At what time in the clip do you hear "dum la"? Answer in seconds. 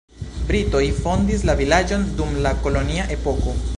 2.21-2.55